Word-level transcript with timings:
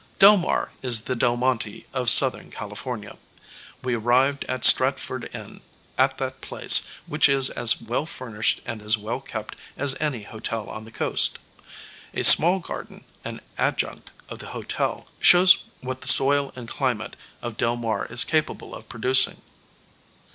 Del 0.17 0.35
Mar 0.37 0.73
is 0.81 1.03
the 1.05 1.15
Del 1.15 1.37
Monte 1.37 1.85
of 1.93 2.09
Southern 2.09 2.49
California. 2.49 3.19
We 3.83 3.93
arrived 3.93 4.43
at 4.45 4.65
Stratford 4.65 5.29
Inn, 5.31 5.61
at 5.95 6.17
that 6.17 6.41
place, 6.41 6.87
which 7.05 7.29
is 7.29 7.51
as 7.51 7.79
well 7.79 8.07
furnished 8.07 8.61
and 8.65 8.81
as 8.81 8.97
well 8.97 9.19
kept 9.19 9.55
as 9.77 9.95
any 9.99 10.23
hotel 10.23 10.67
on 10.71 10.85
the 10.85 10.91
Coast. 10.91 11.37
A 12.15 12.23
small 12.23 12.57
garden, 12.57 13.03
an 13.23 13.41
adjunct 13.59 14.09
of 14.27 14.39
the 14.39 14.47
hotel, 14.57 15.05
shows 15.19 15.65
what 15.81 16.01
the 16.01 16.07
soil 16.07 16.51
and 16.55 16.67
climate 16.67 17.15
of 17.43 17.55
Del 17.57 17.75
Mar 17.75 18.07
is 18.07 18.23
capable 18.23 18.73
of 18.73 18.89
producing. 18.89 19.39